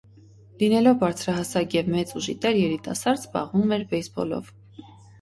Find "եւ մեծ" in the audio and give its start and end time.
1.79-2.15